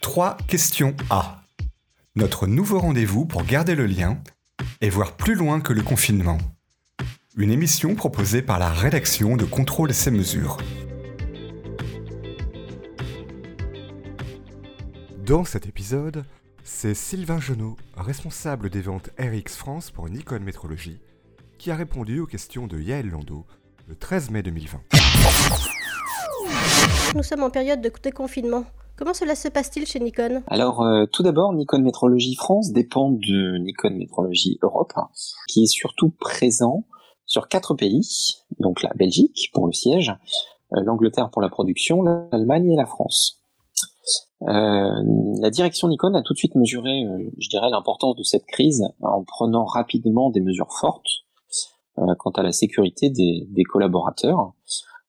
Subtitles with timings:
[0.00, 1.42] Trois questions A.
[2.16, 4.18] Notre nouveau rendez-vous pour garder le lien
[4.80, 6.38] et voir plus loin que le confinement.
[7.36, 10.58] Une émission proposée par la rédaction de Contrôle ces mesures.
[15.24, 16.24] Dans cet épisode,
[16.64, 20.98] c'est Sylvain Genot, responsable des ventes RX France pour Nikon Métrologie,
[21.58, 23.44] qui a répondu aux questions de Yael Lando
[23.86, 24.80] le 13 mai 2020.
[27.14, 28.64] Nous sommes en période de déconfinement.
[28.96, 30.42] Comment cela se passe-t-il chez Nikon?
[30.46, 34.94] Alors, euh, tout d'abord, Nikon Métrologie France dépend de Nikon Métrologie Europe,
[35.48, 36.86] qui est surtout présent
[37.26, 40.14] sur quatre pays, donc la Belgique pour le siège,
[40.72, 43.43] euh, l'Angleterre pour la production, l'Allemagne et la France.
[44.42, 44.90] Euh,
[45.40, 47.04] la direction Nikon a tout de suite mesuré,
[47.38, 51.24] je dirais, l'importance de cette crise en prenant rapidement des mesures fortes
[52.18, 54.52] quant à la sécurité des, des collaborateurs.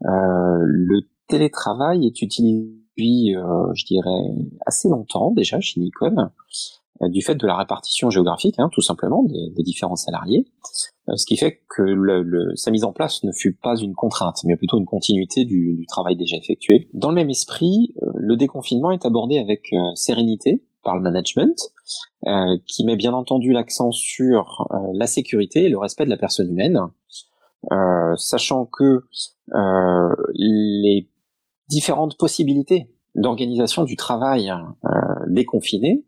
[0.00, 4.34] le télétravail est utilisé depuis, euh, je dirais,
[4.66, 6.30] assez longtemps déjà chez Nikon,
[7.02, 10.91] euh, du fait de la répartition géographique, hein, tout simplement, des, des, différents salariés, euh,
[11.14, 14.38] ce qui fait que le, le, sa mise en place ne fut pas une contrainte,
[14.44, 16.88] mais plutôt une continuité du, du travail déjà effectué.
[16.94, 21.56] Dans le même esprit, le déconfinement est abordé avec sérénité par le management,
[22.26, 26.50] euh, qui met bien entendu l'accent sur la sécurité et le respect de la personne
[26.50, 26.78] humaine,
[27.70, 29.04] euh, sachant que
[29.54, 31.08] euh, les
[31.68, 34.88] différentes possibilités d'organisation du travail euh,
[35.28, 36.04] déconfiné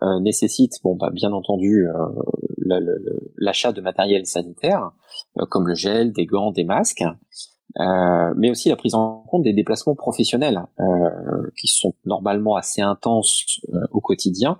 [0.00, 4.92] euh, nécessitent, bon, bah, bien entendu, euh, l'achat de matériel sanitaire,
[5.38, 7.04] euh, comme le gel, des gants, des masques,
[7.80, 10.62] euh, mais aussi la prise en compte des déplacements professionnels,
[11.58, 14.58] qui sont normalement assez intenses au quotidien,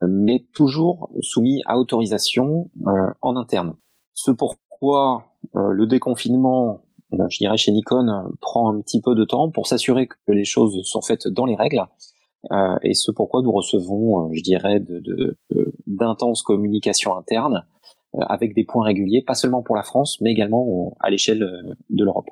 [0.00, 2.70] mais toujours soumis à autorisation
[3.20, 3.74] en interne.
[4.14, 6.80] Ce pourquoi le déconfinement
[7.28, 8.06] je dirais chez Nikon,
[8.40, 11.56] prend un petit peu de temps pour s'assurer que les choses sont faites dans les
[11.56, 11.84] règles.
[12.50, 14.80] Euh, et ce pourquoi nous recevons, euh, je dirais,
[15.86, 17.64] d'intenses de, de, communications internes
[18.14, 21.48] avec des points réguliers, pas seulement pour la France, mais également à l'échelle
[21.88, 22.28] de l'Europe.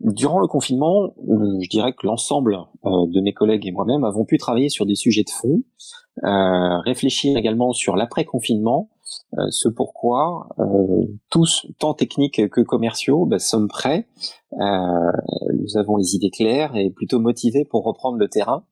[0.00, 4.68] Durant le confinement, je dirais que l'ensemble de mes collègues et moi-même avons pu travailler
[4.68, 5.62] sur des sujets de fond,
[6.84, 8.90] réfléchir également sur l'après-confinement
[9.38, 14.08] euh, ce pourquoi euh, tous, tant techniques que commerciaux, bah, sommes prêts.
[14.52, 15.12] Euh,
[15.52, 18.64] nous avons les idées claires et plutôt motivés pour reprendre le terrain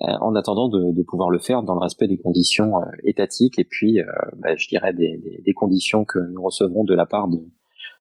[0.00, 2.72] en attendant de, de, pouvoir le faire dans le respect des conditions
[3.04, 3.98] étatiques et puis,
[4.38, 7.38] bah, je dirais, des, des, des, conditions que nous recevrons de la part de,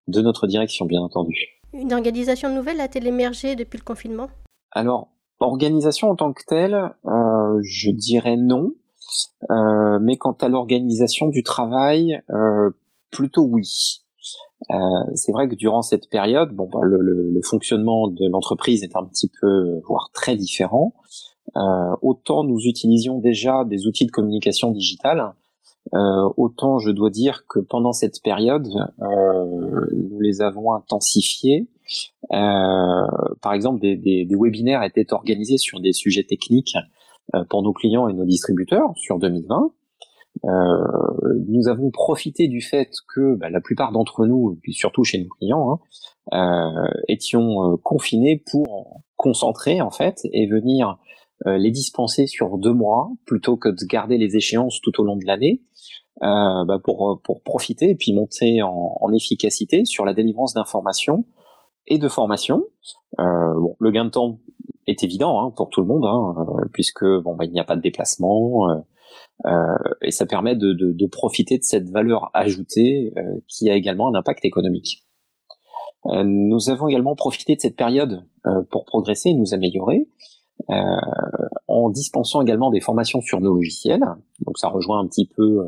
[0.07, 1.59] de notre direction, bien entendu.
[1.73, 4.27] Une organisation nouvelle a-t-elle émergé depuis le confinement?
[4.71, 8.73] Alors, organisation en tant que telle, euh, je dirais non.
[9.49, 12.69] Euh, mais quant à l'organisation du travail, euh,
[13.11, 14.03] plutôt oui.
[14.71, 14.75] Euh,
[15.15, 18.95] c'est vrai que durant cette période, bon, bah, le, le, le, fonctionnement de l'entreprise est
[18.95, 20.93] un petit peu, voire très différent.
[21.55, 25.33] Euh, autant nous utilisions déjà des outils de communication digitale,
[25.93, 28.67] euh, autant je dois dire que pendant cette période,
[29.01, 31.67] euh, nous les avons intensifiés.
[32.29, 36.75] par exemple, des, des, des, webinaires étaient organisés sur des sujets techniques
[37.49, 39.71] pour nos clients et nos distributeurs sur 2020.
[40.45, 45.21] Euh, nous avons profité du fait que bah, la plupart d'entre nous, puis surtout chez
[45.21, 45.81] nos clients,
[46.31, 50.97] hein, euh, étions euh, confinés pour concentrer en fait et venir
[51.45, 55.25] les dispenser sur deux mois plutôt que de garder les échéances tout au long de
[55.25, 55.61] l'année.
[56.21, 61.23] Bah, pour, pour profiter et puis monter en, en efficacité sur la délivrance d'informations
[61.87, 62.65] et de formation.
[63.17, 64.39] bon, le gain de temps
[64.89, 67.63] est évident hein, pour tout le monde, hein, euh, puisque bon, bah, il n'y a
[67.63, 68.75] pas de déplacement, euh,
[69.45, 73.13] euh, et ça permet de, de, de, profiter de cette valeur ajoutée
[73.47, 75.05] qui a également un impact économique.
[76.05, 78.25] nous avons également profité de cette période
[78.69, 80.07] pour progresser et nous améliorer,
[80.67, 84.03] en dispensant également des formations sur nos logiciels.
[84.45, 85.59] Donc ça rejoint un petit peu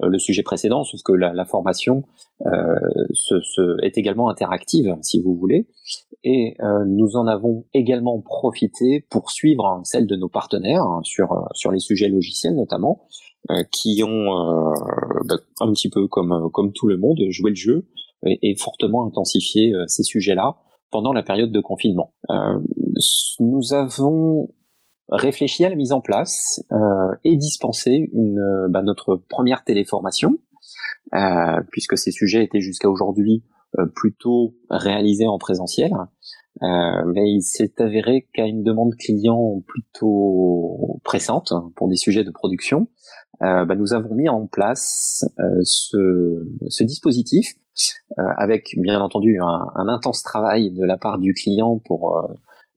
[0.00, 2.04] le sujet précédent, sauf que la, formation
[2.46, 2.78] euh,
[3.82, 5.66] est également interactive, si vous voulez,
[6.22, 11.48] et euh, nous en avons également profité pour suivre celle de nos partenaires hein, sur
[11.52, 13.06] sur les sujets logiciels notamment,
[13.50, 14.72] euh, qui ont
[15.26, 17.88] bah, un petit peu comme comme tout le monde joué le jeu
[18.24, 20.56] et, et fortement intensifié ces sujets-là
[20.90, 22.14] pendant la période de confinement.
[23.40, 24.48] nous avons
[25.10, 30.38] réfléchi à la mise en place euh, et dispensé une, bah, notre première téléformation,
[31.14, 33.42] euh, puisque ces sujets étaient jusqu'à aujourd'hui
[33.78, 35.92] euh, plutôt réalisés en présentiel.
[36.62, 42.30] Euh, mais il s'est avéré qu'à une demande client plutôt pressante pour des sujets de
[42.32, 42.88] production,
[43.40, 45.24] bah, nous avons mis en place
[45.62, 47.54] ce, ce, dispositif
[48.16, 52.28] avec bien entendu un, un, intense travail de la part du client pour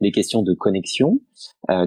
[0.02, 1.20] des questions de connexion,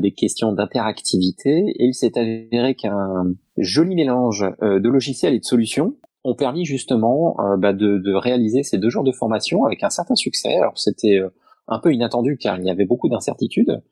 [0.00, 5.94] des questions d'interactivité, et il s'est avéré qu'un joli mélange de logiciels et de solutions
[6.25, 10.17] ont permis justement bah, de, de, réaliser ces deux jours de formation avec un certain
[10.17, 10.56] succès.
[10.56, 11.20] Alors c'était
[11.69, 13.82] un peu inattendu car il y avait beaucoup d'incertitudes,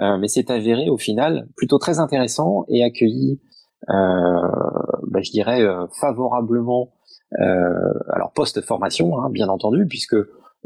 [0.00, 3.49] euh, mais c'est avéré au final plutôt très intéressant et accueilli, euh,
[3.88, 6.90] bah, je dirais, euh, favorablement.
[7.38, 10.16] alors post-formation, hein, bien entendu, puisque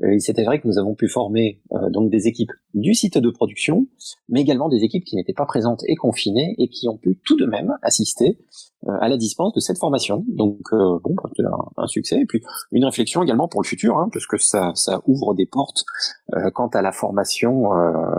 [0.02, 1.60] il s'est avéré que nous avons pu former
[1.90, 3.86] donc des équipes du site de production,
[4.28, 7.36] mais également des équipes qui n'étaient pas présentes et confinées et qui ont pu tout
[7.36, 8.38] de même assister
[8.88, 10.24] euh, à la dispense de cette formation.
[10.28, 13.96] Donc euh, bon, bah, un, un, succès et puis une réflexion également pour le futur,
[13.96, 15.84] hein, parce que ça, ça ouvre des portes
[16.34, 17.70] euh, quant à la formation,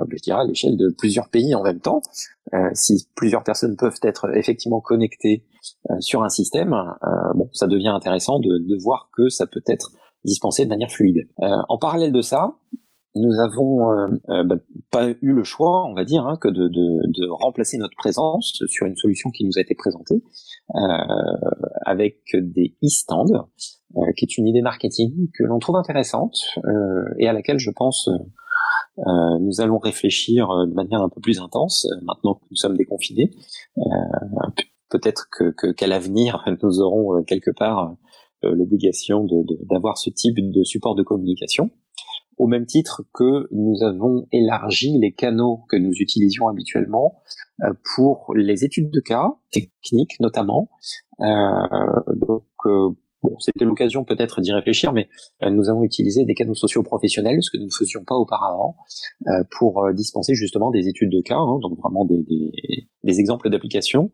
[0.10, 2.02] je dirais à l'échelle de plusieurs pays en même temps.
[2.74, 5.46] si plusieurs personnes peuvent être effectivement connectées
[6.00, 6.76] sur un système,
[7.36, 9.92] bon, ça devient intéressant de, de voir que ça peut être
[10.26, 11.28] dispensé de manière fluide.
[11.40, 12.58] en parallèle de ça,
[13.16, 14.58] nous avons euh, euh, bah,
[14.92, 18.62] pas eu le choix, on va dire, hein, que de, de, de, remplacer notre présence
[18.68, 20.22] sur une solution qui nous a été présentée
[20.76, 20.80] euh,
[21.86, 23.48] avec des e-stands,
[23.96, 26.38] euh, qui est une idée marketing que l'on trouve intéressante
[27.20, 28.10] et à laquelle je pense
[28.98, 33.32] nous allons réfléchir de manière un peu plus intense maintenant que nous sommes déconfinés.
[34.90, 37.96] Peut-être que qu'à l'avenir nous aurons quelque part
[38.54, 39.28] l'obligation
[39.70, 41.72] d'avoir ce type de support de communication
[42.38, 47.22] au même titre que nous avons élargi les canaux que nous utilisions habituellement
[47.64, 50.70] euh, pour les études de cas, techniques notamment.
[51.22, 51.26] Euh,
[52.16, 52.90] donc, euh,
[53.40, 55.10] c'était l'occasion peut-être d'y réfléchir, mais
[55.42, 58.76] nous avons utilisé des canaux sociaux professionnels, ce que nous ne faisions pas auparavant,
[59.58, 62.52] pour dispenser justement des études de cas, hein, donc vraiment des,
[63.20, 64.12] exemples d'applications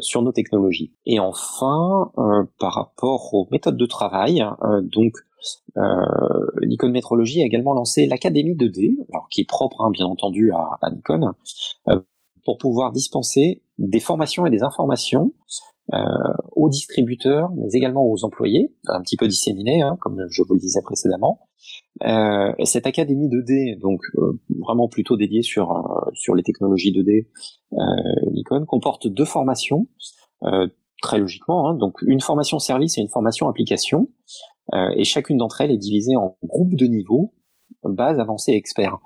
[0.00, 0.94] sur nos technologies.
[1.04, 2.10] Et enfin,
[2.58, 4.42] par rapport aux méthodes de travail,
[4.82, 5.12] donc
[5.76, 5.82] euh,
[6.66, 10.78] Nikon Métrologie a également lancé l'Académie 2D, alors qui est propre hein, bien entendu à,
[10.80, 11.32] à Nikon,
[11.88, 12.00] euh,
[12.44, 15.79] pour pouvoir dispenser des formations et des informations euh,
[16.52, 20.60] aux distributeurs, mais également aux employés, un petit peu disséminés, hein, comme je vous le
[20.60, 21.48] disais précédemment.
[22.04, 27.26] Euh, cette académie 2D, donc euh, vraiment plutôt dédiée sur euh, sur les technologies 2D,
[28.32, 29.86] Nikon, comporte deux formations
[31.02, 34.08] très logiquement, hein, donc une formation service et une formation application.
[34.74, 37.34] Euh, et chacune d'entre elles est divisée en groupes de niveaux,
[37.82, 38.98] base, avancée expert.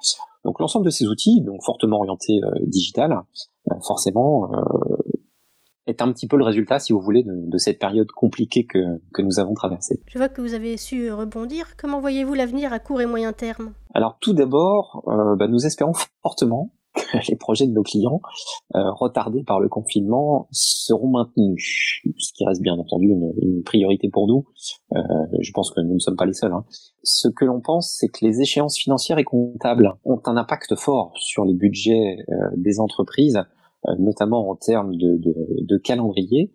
[0.44, 3.22] Donc l'ensemble de ces outils, donc fortement orientés euh, digital,
[3.70, 4.50] euh, forcément
[5.86, 8.78] est un petit peu le résultat, si vous voulez, de, de cette période compliquée que,
[9.12, 10.00] que, nous avons traversée.
[10.06, 11.76] Je vois que vous avez su rebondir.
[11.76, 13.72] Comment voyez-vous l'avenir à court et moyen terme?
[13.94, 15.92] Alors tout d'abord, euh, bah, nous espérons
[16.22, 16.72] fortement
[17.28, 18.20] les projets de nos clients
[18.74, 24.08] euh, retardés par le confinement seront maintenus, ce qui reste bien entendu une, une priorité
[24.08, 24.46] pour nous.
[24.94, 24.98] Euh,
[25.40, 26.52] je pense que nous ne sommes pas les seuls.
[26.52, 26.64] Hein.
[27.02, 31.12] Ce que l'on pense, c'est que les échéances financières et comptables ont un impact fort
[31.16, 33.40] sur les budgets euh, des entreprises,
[33.98, 36.52] notamment en termes de, calendrier,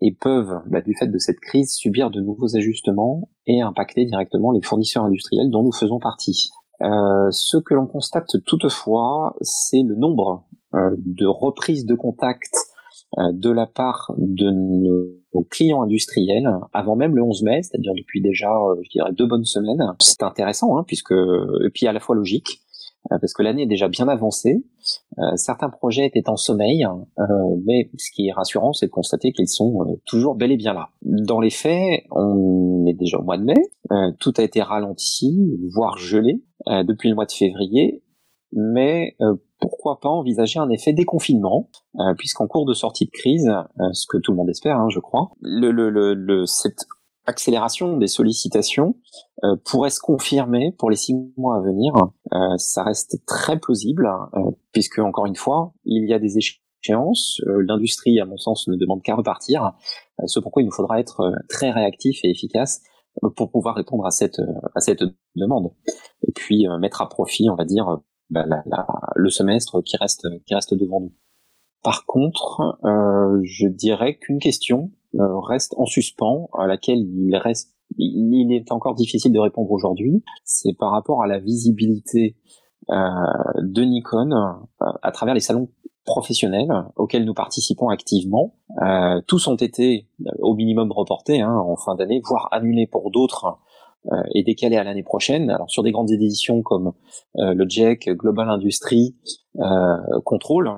[0.00, 4.52] et peuvent, bah, du fait de cette crise, subir de nouveaux ajustements et impacter directement
[4.52, 6.50] les fournisseurs industriels dont nous faisons partie.
[6.82, 10.44] Euh, ce que l'on constate toutefois, c'est le nombre
[10.74, 12.54] euh, de reprises de contact
[13.18, 18.20] euh, de la part de nos clients industriels avant même le 11 mai, c'est-à-dire depuis
[18.20, 18.50] déjà,
[18.82, 19.82] je dirais, deux bonnes semaines.
[20.00, 22.60] C'est intéressant, hein, puisque et puis à la fois logique,
[23.10, 24.64] parce que l'année est déjà bien avancée.
[25.36, 26.86] certains projets étaient en sommeil,
[27.64, 30.88] mais ce qui est rassurant, c'est de constater qu'ils sont toujours bel et bien là.
[31.02, 33.54] Dans les faits, on est déjà au mois de mai,
[34.20, 38.02] tout a été ralenti, voire gelé, euh, depuis le mois de février,
[38.52, 41.70] mais euh, pourquoi pas envisager un effet déconfinement,
[42.00, 43.48] euh, puisqu'en cours de sortie de crise,
[43.92, 46.86] ce que tout le monde espère, hein, je crois, le, le, le, cette
[47.26, 48.96] accélération des sollicitations
[49.64, 51.92] pourrait se confirmer pour les six mois à venir.
[52.56, 54.08] ça reste très plausible,
[54.72, 57.40] puisque encore une fois, il y a des échéances.
[57.46, 59.72] L'industrie, à mon sens, ne demande qu'à repartir.
[60.26, 62.80] ce pourquoi il nous faudra être très réactif et efficace
[63.36, 64.40] pour pouvoir répondre à cette
[64.74, 65.02] à cette
[65.34, 65.72] demande
[66.26, 67.98] et puis euh, mettre à profit on va dire
[68.30, 71.14] bah, la, la, le semestre qui reste qui reste devant nous.
[71.82, 77.76] Par contre, euh, je dirais qu'une question euh, reste en suspens à laquelle il reste
[77.98, 82.36] il est encore difficile de répondre aujourd'hui, c'est par rapport à la visibilité
[82.90, 82.94] euh,
[83.62, 85.68] de Nikon euh, à travers les salons
[86.04, 88.54] professionnels auxquels nous participons activement.
[88.82, 90.08] Euh, tous ont été
[90.38, 93.58] au minimum reportés hein, en fin d'année, voire annulés pour d'autres
[94.34, 95.50] est décalé à l'année prochaine.
[95.50, 96.92] Alors sur des grandes éditions comme
[97.34, 99.16] le GEC, Global Industry,
[100.24, 100.70] Control,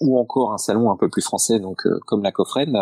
[0.00, 2.74] ou encore un salon un peu plus français, donc comme la Cofred.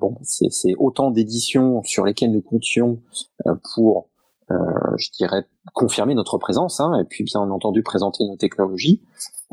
[0.00, 3.00] bon, c'est autant d'éditions sur lesquelles nous comptions
[3.74, 4.08] pour
[4.50, 4.54] euh,
[4.96, 9.02] je dirais, confirmer notre présence hein, et puis bien entendu présenter nos technologies.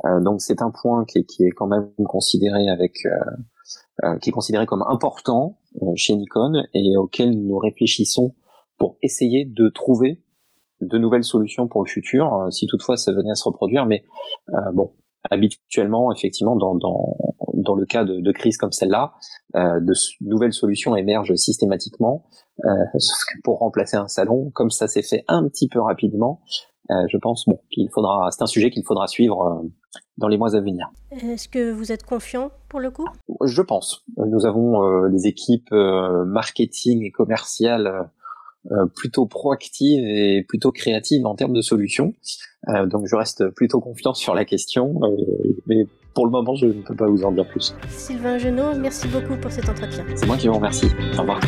[0.05, 3.05] Euh, donc c'est un point qui est, qui est, quand même considéré avec
[4.03, 5.57] euh, qui est considéré comme important
[5.95, 8.33] chez Nikon et auquel nous réfléchissons
[8.77, 10.21] pour essayer de trouver
[10.81, 13.85] de nouvelles solutions pour le futur, si toutefois ça venait à se reproduire.
[13.85, 14.03] Mais
[14.73, 14.91] bon,
[15.31, 17.15] habituellement, effectivement, dans, dans,
[17.53, 19.13] dans le cas de, de crise comme celle-là,
[19.55, 22.25] euh, de nouvelles solutions émergent systématiquement.
[22.63, 26.41] Euh, sauf que pour remplacer un salon, comme ça s'est fait un petit peu rapidement,
[26.91, 28.29] euh, je pense bon, qu'il faudra.
[28.31, 29.67] C'est un sujet qu'il faudra suivre euh,
[30.17, 30.91] dans les mois à venir.
[31.11, 33.07] Est-ce que vous êtes confiant pour le coup?
[33.43, 34.05] Je pense.
[34.17, 38.09] Nous avons euh, des équipes marketing et commerciales
[38.95, 42.13] plutôt proactives et plutôt créatives en termes de solutions.
[42.87, 44.99] donc je reste plutôt confiant sur la question,
[45.67, 47.75] mais pour le moment je ne peux pas vous en dire plus.
[47.89, 50.05] Sylvain Genot, merci beaucoup pour cet entretien.
[50.15, 50.87] C'est moi qui vous remercie.
[51.17, 51.39] Au revoir.